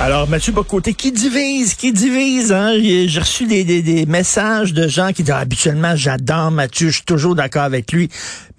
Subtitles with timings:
[0.00, 2.72] Alors, Mathieu Bocoté, qui divise, qui divise, hein?
[2.80, 7.04] J'ai reçu des, des, messages de gens qui disent, ah, habituellement, j'adore Mathieu, je suis
[7.04, 8.10] toujours d'accord avec lui,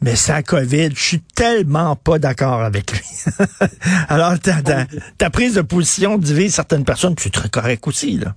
[0.02, 3.02] mais la COVID, je suis tellement pas d'accord avec lui.
[4.08, 4.86] Alors, ta, ta,
[5.18, 8.34] ta, prise de position divise certaines personnes, tu es très correct aussi, là.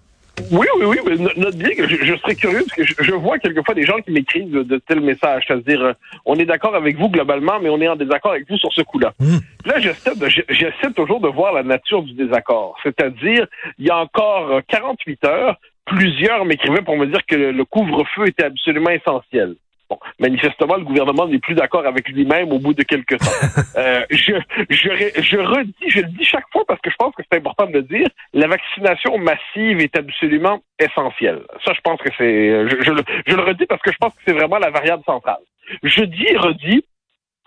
[0.50, 3.12] Oui, oui, oui, mais note bien que je, je, serais curieux parce que je, je,
[3.12, 5.92] vois quelquefois des gens qui m'écrivent de, de, tels messages, c'est-à-dire euh,
[6.24, 8.82] on est d'accord avec vous globalement, mais on est en désaccord avec vous sur ce
[8.82, 9.12] coup-là.
[9.20, 9.36] Mmh.
[9.66, 13.46] Là, j'essaie toujours de voir la nature du désaccord, c'est-à-dire
[13.78, 18.44] il y a encore 48 heures, plusieurs m'écrivaient pour me dire que le couvre-feu était
[18.44, 19.56] absolument essentiel.
[19.90, 23.26] Bon, manifestement, le gouvernement n'est plus d'accord avec lui-même au bout de quelques temps.
[23.76, 24.32] euh, je,
[24.68, 27.66] je, je redis, je le dis chaque fois parce que je pense que c'est important
[27.66, 31.40] de le dire, la vaccination massive est absolument essentielle.
[31.64, 32.68] Ça, je pense que c'est...
[32.68, 35.02] Je, je, le, je le redis parce que je pense que c'est vraiment la variable
[35.04, 35.40] centrale.
[35.82, 36.84] Je dis et redis,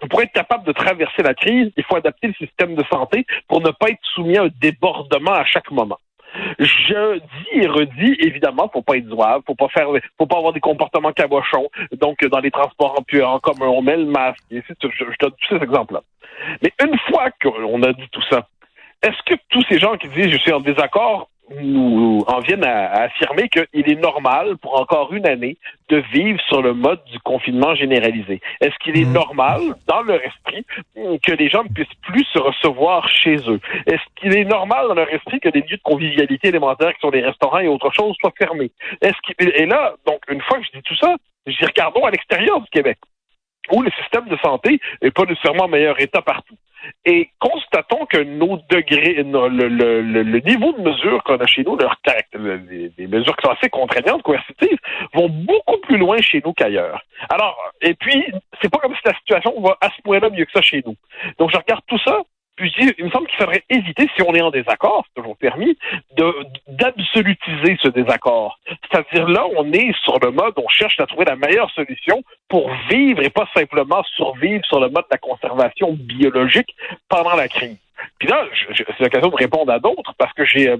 [0.09, 3.61] pour être capable de traverser la crise, il faut adapter le système de santé pour
[3.61, 5.99] ne pas être soumis à un débordement à chaque moment.
[6.59, 9.67] Je dis et redis, évidemment, faut pas être zouave, faut pas
[10.17, 11.69] faut pas avoir des comportements cabochons.
[11.93, 14.43] Donc, dans les transports en, commun, on met le masque.
[14.49, 16.01] Je, je donne tous ces exemples-là.
[16.61, 18.47] Mais une fois qu'on a dit tout ça,
[19.03, 21.29] est-ce que tous ces gens qui disent je suis en désaccord
[21.61, 25.57] nous en viennent à, à affirmer qu'il est normal pour encore une année
[25.89, 28.41] de vivre sur le mode du confinement généralisé.
[28.61, 33.09] Est-ce qu'il est normal, dans leur esprit, que les gens ne puissent plus se recevoir
[33.09, 33.59] chez eux?
[33.85, 37.11] Est-ce qu'il est normal dans leur esprit que des lieux de convivialité élémentaire, qui sont
[37.11, 38.71] les restaurants et autre chose, soient fermés?
[39.01, 39.49] Est-ce qu'il...
[39.55, 41.15] Et là, donc, une fois que je dis tout ça,
[41.47, 42.97] dis regardons à l'extérieur du Québec
[43.71, 46.55] où le système de santé n'est pas nécessairement en meilleur état partout.
[47.05, 51.97] Et constatons que nos degrés, le, niveau de mesure qu'on a chez nous, leur
[52.33, 54.77] les, les mesures qui sont assez contraignantes, coercitives,
[55.13, 57.01] vont beaucoup plus loin chez nous qu'ailleurs.
[57.29, 58.23] Alors, et puis,
[58.61, 60.95] c'est pas comme si la situation va à ce point-là mieux que ça chez nous.
[61.37, 62.21] Donc, je regarde tout ça,
[62.59, 65.77] dis, il me semble qu'il faudrait éviter, si on est en désaccord, c'est toujours permis,
[66.67, 68.59] d'absolutiser ce désaccord.
[68.67, 72.71] C'est-à-dire là, on est sur le mode, on cherche à trouver la meilleure solution pour
[72.89, 76.75] vivre et pas simplement survivre sur le mode de la conservation biologique
[77.09, 77.77] pendant la crise.
[78.19, 78.45] Puis là,
[78.75, 80.77] c'est l'occasion de répondre à d'autres parce que j'ai euh,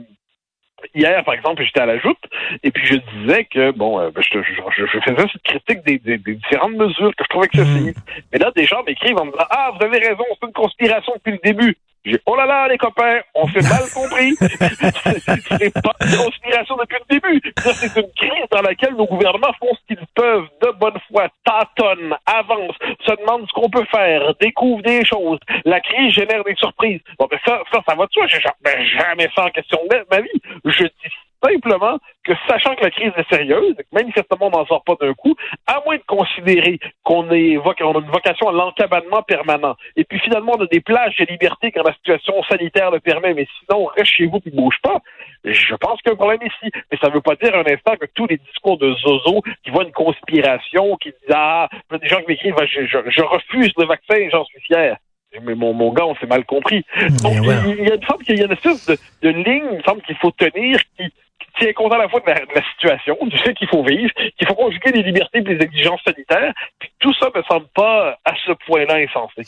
[0.93, 2.19] Hier, par exemple, j'étais à la joute
[2.63, 6.17] et puis je disais que, bon, euh, je, je, je, faisais cette critique des, des,
[6.17, 7.97] des, différentes mesures que je trouvais excessives.
[7.97, 8.21] Mmh.
[8.33, 11.13] Mais là, des gens m'écrivent en me disant Ah, vous avez raison, c'est une conspiration
[11.15, 11.77] depuis le début.
[12.03, 14.33] J'ai oh là là, les copains, on s'est mal compris.
[14.39, 17.53] c'est pas une conspiration depuis le début.
[17.57, 22.15] C'est une crise dans laquelle nos gouvernements font ce qu'ils peuvent de bonne foi, tâtonnent,
[22.25, 25.39] avancent, se demandent ce qu'on peut faire, découvrent des choses.
[25.65, 27.01] La crise génère des surprises.
[27.19, 28.25] Bon, ben ça, ça, ça va de soi.
[28.27, 30.41] J'ai jamais fait en question de ma vie.
[30.65, 31.13] Je dis
[31.43, 35.35] simplement que sachant que la crise est sérieuse, manifestement on n'en sort pas d'un coup,
[35.67, 40.53] à moins de considérer qu'on on a une vocation à l'encabannement permanent, et puis finalement
[40.57, 44.11] on a des plages de liberté quand la situation sanitaire le permet, mais sinon reste
[44.11, 44.99] chez vous et bouge pas,
[45.43, 46.71] je pense qu'il y a un problème ici.
[46.91, 49.71] Mais ça ne veut pas dire un instant que tous les discours de Zozo qui
[49.71, 53.85] voient une conspiration, qui disent Ah, des gens qui m'écrivent je, je, je refuse le
[53.85, 54.97] vaccin et j'en suis fier
[55.43, 56.85] mais mon, mon gars, on s'est mal compris.
[57.23, 57.55] Donc, ouais.
[57.67, 59.83] il, y a une forme qu'il y a une espèce de, de ligne, il me
[59.83, 61.05] semble qu'il faut tenir, qui,
[61.59, 64.11] tient compte à la fois de la, de la situation, du fait qu'il faut vivre,
[64.37, 68.17] qu'il faut conjuguer les libertés et les exigences sanitaires, puis tout ça me semble pas
[68.25, 69.43] à ce point-là insensé.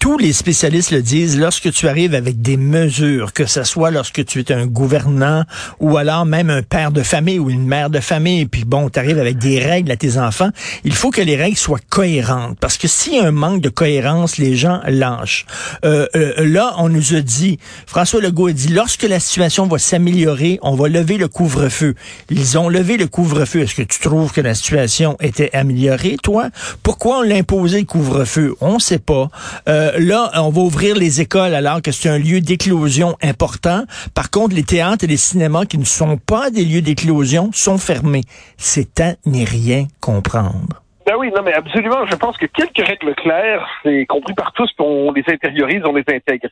[0.00, 4.24] Tous les spécialistes le disent, lorsque tu arrives avec des mesures, que ce soit lorsque
[4.24, 5.42] tu es un gouvernant
[5.80, 8.98] ou alors même un père de famille ou une mère de famille, puis bon, tu
[8.98, 10.50] arrives avec des règles à tes enfants,
[10.84, 13.68] il faut que les règles soient cohérentes, parce que s'il y a un manque de
[13.68, 15.46] cohérence, les gens lâchent.
[15.84, 19.78] Euh, euh, là, on nous a dit, François Legault a dit, lorsque la situation va
[19.78, 21.94] s'améliorer, on va lever le couvre-feu.
[22.30, 23.60] Ils ont levé le couvre-feu.
[23.60, 26.48] Est-ce que tu trouves que la situation était améliorée, toi?
[26.82, 28.54] Pourquoi on l'a imposé couvre-feu?
[28.60, 29.28] On ne sait pas.
[29.68, 33.84] Euh, là, on va ouvrir les écoles alors que c'est un lieu d'éclosion important.
[34.14, 37.78] Par contre, les théâtres et les cinémas qui ne sont pas des lieux d'éclosion sont
[37.78, 38.22] fermés.
[38.56, 40.80] C'est à n'y rien comprendre.
[41.06, 42.06] Ben oui, non, mais absolument.
[42.06, 46.04] Je pense que quelques règles claires, c'est compris par tous, on les intériorise, on les
[46.08, 46.48] intègre.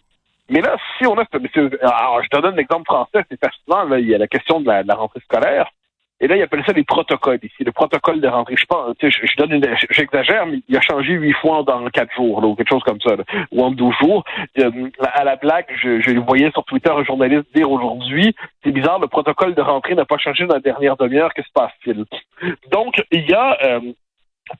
[0.50, 1.24] Mais là, si on a...
[1.82, 3.84] Alors, je te donne un exemple français, c'est fascinant.
[3.88, 5.70] Là, il y a la question de la, rentrée scolaire.
[6.20, 8.54] Et là, il appelle ça les protocoles ici, le protocole de rentrée.
[8.56, 12.14] Je pense, je, je donne une, j'exagère, mais il a changé huit fois dans quatre
[12.14, 14.22] jours, là, ou quelque chose comme ça, là, ou en douze jours.
[14.60, 19.00] Euh, à la blague, je, je voyais sur Twitter un journaliste dire aujourd'hui, c'est bizarre,
[19.00, 22.04] le protocole de rentrée n'a pas changé dans la dernière demi-heure, que se passe-t-il?
[22.70, 23.80] Donc, il y a euh,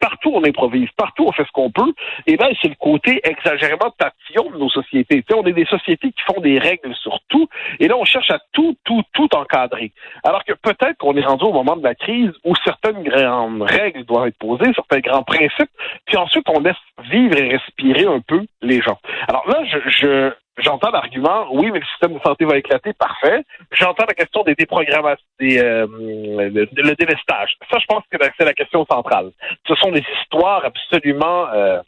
[0.01, 0.89] Partout, on improvise.
[0.97, 1.93] Partout, on fait ce qu'on peut.
[2.27, 5.25] Et là, c'est le côté exagérément papillon de nos sociétés.
[5.35, 7.49] on est des sociétés qui font des règles sur tout.
[7.81, 9.93] Et là, on cherche à tout, tout, tout encadrer.
[10.25, 14.05] Alors que peut-être qu'on est rendu au moment de la crise où certaines grandes règles
[14.05, 15.71] doivent être posées, certains grands principes.
[16.07, 16.77] Puis ensuite, on laisse
[17.11, 18.99] vivre et respirer un peu les gens.
[19.29, 23.43] Alors là, je J'entends l'argument, oui, mais le système de santé va éclater, parfait.
[23.71, 27.57] J'entends la question des déprogrammations, des, euh, le, le, délestage.
[27.71, 29.31] Ça, je pense que c'est la question centrale.
[29.67, 31.81] Ce sont des histoires absolument euh,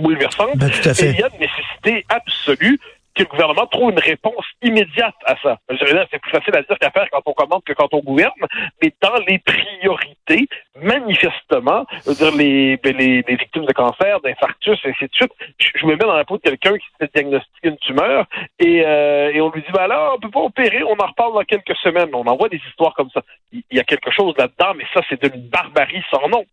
[0.00, 0.56] bouleversantes.
[0.56, 1.06] Ben, tout à fait.
[1.06, 2.80] Et il y a une nécessité absolue
[3.14, 5.58] que le gouvernement trouve une réponse immédiate à ça.
[5.68, 8.30] C'est plus facile à dire qu'à faire quand on commande que quand on gouverne,
[8.82, 10.48] mais dans les priorités,
[10.80, 15.86] manifestement, dire les, ben, les, les, victimes de cancer, d'infarctus, et ainsi de suite, je,
[15.86, 18.26] me mets dans la peau de quelqu'un qui s'est diagnostiqué une tumeur
[18.58, 21.34] et, euh, et on lui dit, ben là, on peut pas opérer, on en reparle
[21.34, 22.10] dans quelques semaines.
[22.14, 23.22] On envoie des histoires comme ça.
[23.52, 26.44] Il y a quelque chose là-dedans, mais ça, c'est d'une barbarie sans nom.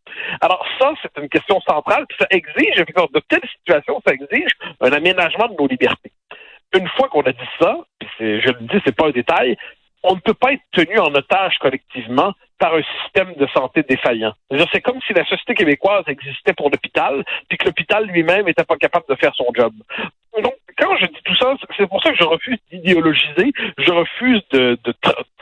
[0.41, 4.51] Alors ça, c'est une question centrale, puis ça exige, de telles situations, ça exige
[4.81, 6.11] un aménagement de nos libertés
[6.75, 7.77] une fois qu'on a dit ça,
[8.19, 9.57] je le dis, c'est pas un détail,
[10.03, 14.33] on ne peut pas être tenu en otage collectivement par un système de santé défaillant.
[14.71, 18.77] C'est comme si la société québécoise existait pour l'hôpital, puis que l'hôpital lui-même n'était pas
[18.77, 19.73] capable de faire son job.
[20.41, 24.41] Donc, quand je dis tout ça, c'est pour ça que je refuse d'idéologiser, je refuse
[24.51, 24.93] de, de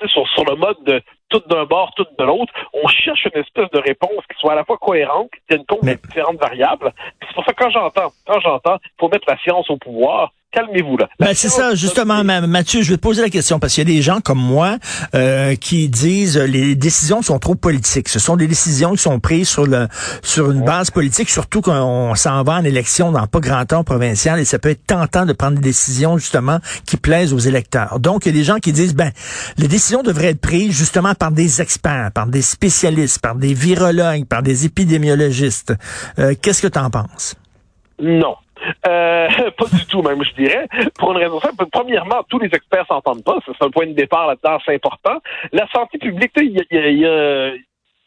[0.07, 2.53] sur, sur le mode de tout d'un bord, tout de l'autre.
[2.74, 5.83] On cherche une espèce de réponse qui soit à la fois cohérente, qui tienne compte
[5.83, 6.94] de différentes variables.
[7.21, 10.98] C'est pour ça que quand j'entends, quand j'entends, faut mettre la science au pouvoir calmez-vous
[10.98, 11.08] là.
[11.20, 13.96] Ben, c'est ça, justement, Mathieu, je vais te poser la question parce qu'il y a
[13.96, 14.78] des gens comme moi
[15.14, 18.10] euh, qui disent euh, les décisions sont trop politiques.
[18.10, 19.88] Ce sont des décisions qui sont prises sur le
[20.24, 23.84] sur une base politique, surtout quand on s'en va en élection dans pas grand temps
[23.84, 28.00] provincial et ça peut être tentant de prendre des décisions justement qui plaisent aux électeurs.
[28.00, 29.12] Donc, il y a des gens qui disent ben
[29.58, 34.26] les décisions devraient être prises justement par des experts, par des spécialistes, par des virologues,
[34.26, 35.74] par des épidémiologistes.
[36.20, 37.36] Euh, qu'est-ce que tu en penses?
[38.00, 38.36] Non.
[38.88, 39.27] Euh,
[39.57, 40.68] pas du tout, même, je dirais.
[40.98, 41.65] Pour une raison simple.
[41.71, 43.38] Premièrement, tous les experts s'entendent pas.
[43.45, 45.19] C'est un point de départ là-dedans, c'est important.
[45.51, 47.51] La santé publique, il y, y, y a,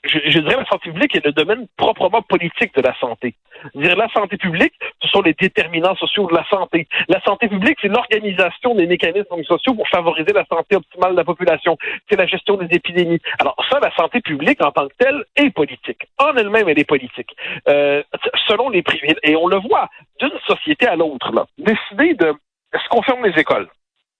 [0.04, 3.34] je, je, dirais la santé publique est le domaine proprement politique de la santé.
[3.74, 6.88] Dire la santé publique, ce sont les déterminants sociaux de la santé.
[7.08, 11.24] La santé publique, c'est l'organisation des mécanismes sociaux pour favoriser la santé optimale de la
[11.24, 11.76] population.
[12.08, 13.20] C'est la gestion des épidémies.
[13.38, 16.08] Alors ça, la santé publique en tant que telle est politique.
[16.18, 17.34] En elle-même, elle est politique.
[17.68, 18.02] Euh,
[18.48, 19.88] selon les privés, et on le voit
[20.18, 21.30] d'une société à l'autre.
[21.58, 22.34] Décider de
[22.72, 23.68] est-ce qu'on ferme les écoles?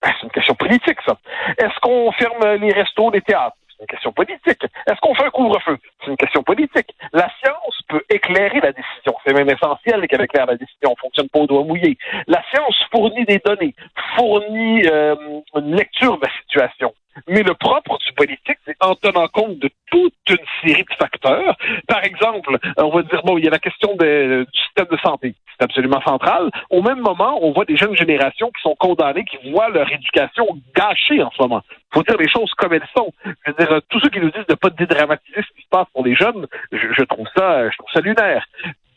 [0.03, 1.17] Ben, C'est une question politique, ça.
[1.59, 3.56] Est-ce qu'on ferme les restos, les théâtres?
[3.81, 4.62] Une question politique.
[4.87, 5.79] Est-ce qu'on fait un couvre-feu?
[6.00, 6.94] C'est une question politique.
[7.12, 9.15] La science peut éclairer la décision.
[9.25, 10.93] C'est même essentiel qu'elle éclaire la décision.
[10.93, 11.97] On fonctionne pas au doigt mouillé.
[12.27, 13.75] La science fournit des données,
[14.17, 15.15] fournit euh,
[15.56, 16.93] une lecture de la situation.
[17.29, 21.56] Mais le propre du politique, c'est en tenant compte de toute une série de facteurs.
[21.88, 25.35] Par exemple, on va dire, bon, il y a la question du système de santé.
[25.59, 26.50] C'est absolument central.
[26.71, 30.47] Au même moment, on voit des jeunes générations qui sont condamnées, qui voient leur éducation
[30.75, 31.62] gâchée en ce moment.
[31.93, 33.13] Il faut dire les choses comme elles sont.
[33.25, 35.69] Je veux dire, tous ceux qui nous disent de ne pas dédramatiser ce qui se
[35.69, 38.47] passe pour les jeunes, je, trouve ça, je trouve ça lunaire.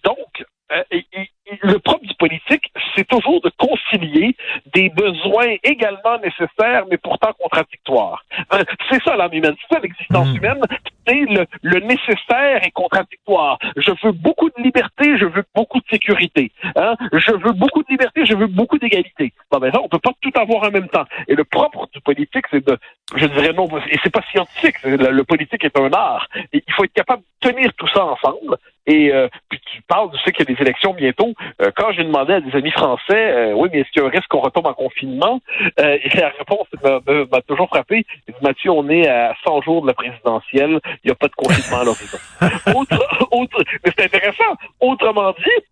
[0.04, 0.84] Donc, euh,
[1.62, 4.36] le propre du politique, c'est toujours de concilier
[4.74, 8.24] des besoins également nécessaires, mais pourtant contradictoires.
[8.54, 10.38] Euh, c'est ça l'âme humaine, c'est ça l'existence hmm.
[10.38, 10.62] humaine,
[11.07, 13.59] le, le, nécessaire et contradictoire.
[13.77, 16.51] Je veux beaucoup de liberté, je veux beaucoup de sécurité.
[16.75, 16.95] Hein?
[17.13, 19.33] Je veux beaucoup de liberté, je veux beaucoup d'égalité.
[19.51, 21.05] Bon, ben ça, on peut pas tout avoir en même temps.
[21.27, 22.77] Et le propre du politique, c'est de,
[23.15, 26.27] je dirais non, et c'est pas scientifique, le, politique est un art.
[26.51, 28.57] Il faut être capable de tenir tout ça ensemble.
[28.86, 31.33] Et euh, puis tu parles du fait qu'il y a des élections bientôt.
[31.62, 34.07] Euh, quand j'ai demandé à des amis français, euh, oui, mais est-ce qu'il y a
[34.07, 35.39] un risque qu'on retombe en confinement?
[35.79, 38.05] Euh, Et la réponse m'a toujours frappé.
[38.41, 40.79] Mathieu, on est à 100 jours de la présidentielle.
[41.03, 42.17] Il n'y a pas de confinement à l'horizon.
[42.75, 44.55] autre, autre, mais c'est intéressant.
[44.79, 45.65] Autrement dit,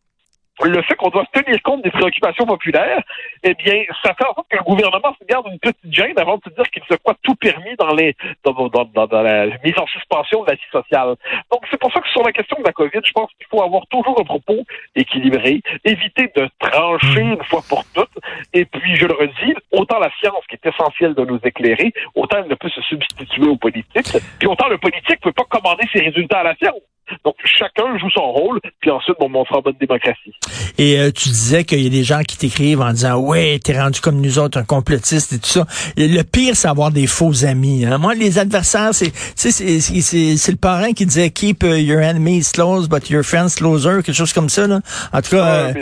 [0.69, 3.01] le fait qu'on doit tenir compte des préoccupations populaires,
[3.43, 6.37] eh bien, ça fait en sorte que le gouvernement se garde une petite gêne avant
[6.37, 9.77] de se dire qu'il se croit tout permis dans les dans, dans, dans, la mise
[9.77, 11.15] en suspension de la vie sociale.
[11.51, 13.63] Donc, c'est pour ça que sur la question de la COVID, je pense qu'il faut
[13.63, 14.65] avoir toujours un propos
[14.95, 18.17] équilibré, éviter de trancher une fois pour toutes,
[18.53, 22.37] et puis, je le redis, autant la science qui est essentielle de nous éclairer, autant
[22.39, 25.83] elle ne peut se substituer aux politiques, puis autant le politique ne peut pas commander
[25.93, 26.81] ses résultats à la science.
[27.23, 30.33] Donc, chacun joue son rôle, puis ensuite, on montrera en bonne démocratie.
[30.77, 33.79] Et euh, tu disais qu'il y a des gens qui t'écrivent en disant, ouais, t'es
[33.79, 35.65] rendu comme nous autres, un complotiste et tout ça.
[35.97, 37.85] Le pire, c'est avoir des faux amis.
[37.85, 37.99] Hein.
[37.99, 42.89] Moi, les adversaires, c'est c'est c'est le parrain qui disait, keep uh, your enemies close,
[42.89, 44.65] but your friends closer, quelque chose comme ça.
[44.65, 44.79] Là.
[45.13, 45.73] En tout cas, euh,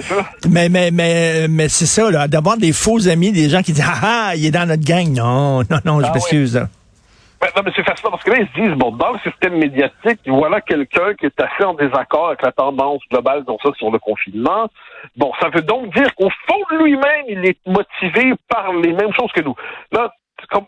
[0.50, 3.86] mais mais mais mais c'est ça, là, d'avoir des faux amis, des gens qui disent,
[3.88, 5.10] ah, ah il est dans notre gang.
[5.14, 6.60] Non, non, non, je ah m'excuse.
[7.42, 9.58] Ben, non, mais c'est fascinant parce que là, ils se disent, bon, dans le système
[9.58, 13.92] médiatique, voilà quelqu'un qui est assez en désaccord avec la tendance globale, donc ça, sur
[13.92, 14.68] le confinement.
[15.16, 19.14] Bon, ça veut donc dire qu'au fond de lui-même, il est motivé par les mêmes
[19.14, 19.56] choses que nous.
[19.92, 20.14] Là,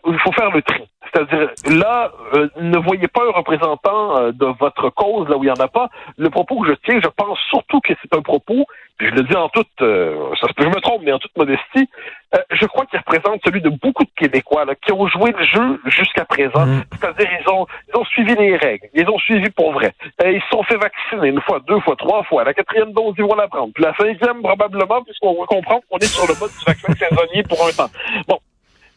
[0.06, 0.82] il faut faire le tri.
[1.12, 5.46] C'est-à-dire, là, euh, ne voyez pas un représentant euh, de votre cause là où il
[5.46, 5.90] n'y en a pas.
[6.16, 8.64] Le propos que je tiens, je pense surtout que c'est un propos,
[8.96, 11.88] puis je le dis en toute, euh, ça je me trompe, mais en toute modestie,
[12.50, 15.80] je crois qu'il représente celui de beaucoup de Québécois là, qui ont joué le jeu
[15.86, 16.66] jusqu'à présent.
[16.66, 16.84] Mm.
[16.92, 19.92] C'est-à-dire, ils ont, ils ont suivi les règles, ils ont suivi pour vrai.
[20.24, 22.44] ils se sont fait vacciner une fois, deux fois, trois fois.
[22.44, 23.72] La quatrième dose, ils vont la prendre.
[23.74, 27.42] Puis la cinquième, probablement, puisqu'on va comprendre qu'on est sur le mode du vaccin saisonnier
[27.42, 27.90] pour un temps.
[28.26, 28.38] Bon,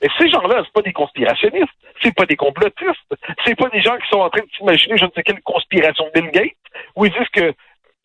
[0.02, 3.16] mais ces gens-là, c'est pas des conspirationnistes, c'est pas des complotistes,
[3.46, 6.06] c'est pas des gens qui sont en train de s'imaginer je ne sais quelle conspiration
[6.06, 6.52] de Bill Gates,
[6.96, 7.54] où ils disent que,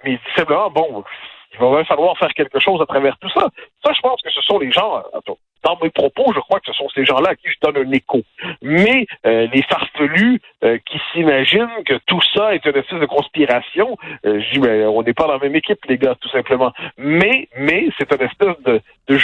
[0.05, 1.05] mais simplement, bon,
[1.53, 3.49] il va même falloir faire quelque chose à travers tout ça.
[3.85, 5.03] Ça, je pense que ce sont les gens,
[5.65, 7.93] dans mes propos, je crois que ce sont ces gens-là à qui je donne un
[7.93, 8.23] écho.
[8.63, 13.97] Mais euh, les farfelus euh, qui s'imaginent que tout ça est une espèce de conspiration,
[14.25, 16.73] euh, je dis, mais on n'est pas dans la même équipe, les gars, tout simplement.
[16.97, 19.19] Mais, mais c'est une espèce de, de,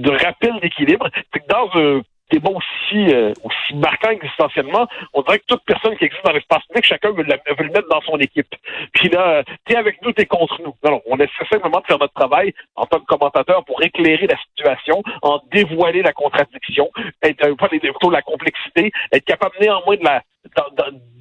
[0.00, 1.08] de rappel d'équilibre.
[1.32, 2.02] C'est que dans un
[2.32, 6.64] débat aussi, euh, aussi marquant existentiellement, on dirait que toute personne qui existe dans l'espace
[6.66, 8.54] public, chacun veut, le mettre dans son équipe.
[8.94, 10.74] Puis là, t'es avec nous, t'es contre nous.
[10.84, 14.26] Non, non, on essaie simplement de faire notre travail en tant que commentateur pour éclairer
[14.26, 16.90] la situation, en dévoiler la contradiction,
[17.22, 20.22] être, euh, plutôt la complexité, être capable néanmoins de la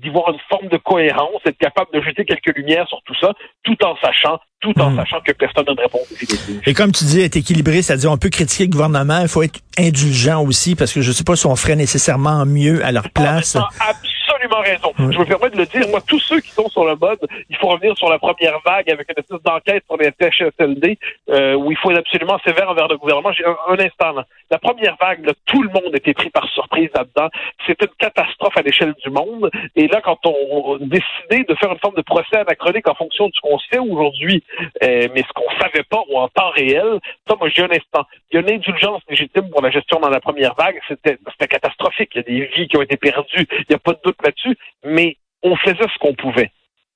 [0.01, 3.33] d'y voir une forme de cohérence, être capable de jeter quelques lumières sur tout ça,
[3.63, 4.97] tout en sachant, tout en hmm.
[4.97, 6.07] sachant que personne n'a de réponse
[6.65, 9.59] Et comme tu dis, être équilibré, c'est-à-dire on peut critiquer le gouvernement, il faut être
[9.77, 13.09] indulgent aussi, parce que je ne sais pas si on ferait nécessairement mieux à leur
[13.09, 13.57] place
[14.51, 15.11] absolument raison.
[15.11, 15.87] Je me permets de le dire.
[15.89, 18.89] Moi, tous ceux qui sont sur le mode, il faut revenir sur la première vague
[18.89, 20.97] avec une espèce d'enquête sur les THSLD,
[21.29, 23.31] euh, où il faut être absolument sévère envers le gouvernement.
[23.31, 24.13] J'ai un, instant.
[24.13, 24.25] Là.
[24.49, 27.29] La première vague, là, tout le monde était pris par surprise là-dedans.
[27.65, 29.49] C'était une catastrophe à l'échelle du monde.
[29.75, 33.33] Et là, quand on, décidait de faire une forme de procès anachronique en fonction de
[33.33, 34.43] ce qu'on sait aujourd'hui,
[34.83, 38.05] euh, mais ce qu'on savait pas ou en temps réel, ça, moi, j'ai un instant.
[38.31, 40.79] Il y a une indulgence légitime pour la gestion dans la première vague.
[40.87, 41.17] C'était
[41.47, 42.11] catastrophique.
[42.15, 43.47] Il y a des vies qui ont été perdues.
[43.51, 44.40] Il n'y a pas de doute là-dessus.
[44.85, 46.51] Mais on faisait ce qu'on pouvait.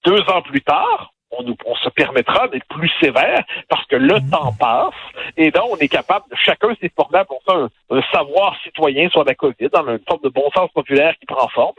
[0.06, 4.54] Deux ans plus tard, on, on, se permettra d'être plus sévère parce que le temps
[4.58, 4.94] passe
[5.38, 9.36] et là, on est capable, chacun s'est formé pour ça un, savoir citoyen sur la
[9.36, 11.74] COVID, dans une forme de bon sens populaire qui prend forme.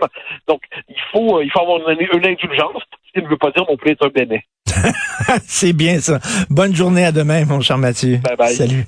[0.49, 3.65] Donc, il faut, il faut avoir une, une indulgence, ce qui ne veut pas dire
[3.69, 4.45] non plus être un bénet.
[5.47, 6.19] C'est bien ça.
[6.51, 8.19] Bonne journée à demain, mon cher Mathieu.
[8.19, 8.55] Bye bye.
[8.55, 8.87] Salut.